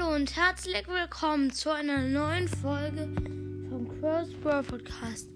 [0.00, 3.08] und herzlich willkommen zu einer neuen Folge
[3.68, 5.28] vom Cross Brawl Podcast.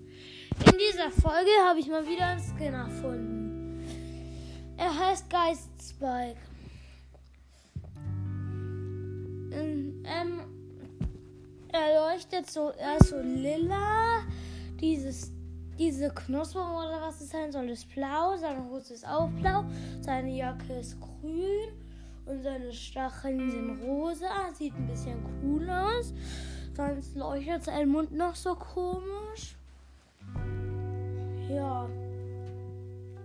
[0.67, 3.85] In dieser Folge habe ich mal wieder einen Skin erfunden.
[4.77, 6.39] Er heißt Geist Spike.
[9.51, 10.41] Ähm,
[11.73, 14.21] er leuchtet so, er ist so lila.
[14.81, 15.33] Dieses,
[15.77, 18.37] diese Knospe oder was es sein soll, ist blau.
[18.37, 19.65] Seine Hose ist auch blau.
[20.03, 21.83] Seine Jacke ist grün
[22.43, 24.53] seine Stacheln sind rosa.
[24.53, 26.13] Sieht ein bisschen cool aus.
[26.77, 29.57] Sonst leuchtet sein Mund noch so komisch.
[31.49, 31.89] Ja.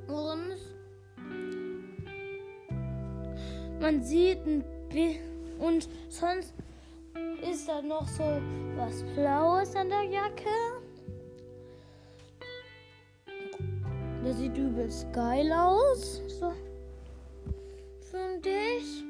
[0.07, 0.57] Und
[3.79, 5.21] man sieht ein bisschen.
[5.59, 6.53] Und sonst
[7.41, 8.23] ist da noch so
[8.75, 10.49] was Blaues an der Jacke.
[14.23, 16.21] Das sieht übelst geil aus.
[16.27, 16.51] So
[18.11, 19.06] finde ich.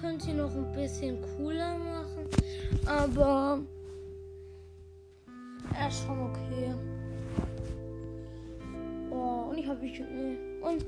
[0.00, 2.28] Könnte sie noch ein bisschen cooler machen,
[2.86, 3.60] aber
[5.76, 6.74] er ist schon okay.
[9.10, 10.86] Oh, und ich habe mich und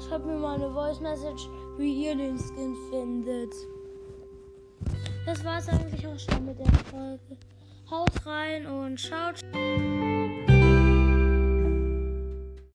[0.00, 3.52] schreibt mir mal eine Voice Message, wie ihr den Skin findet.
[5.26, 7.36] Das war's eigentlich auch schon mit der Folge.
[7.90, 9.44] Haut rein und schaut.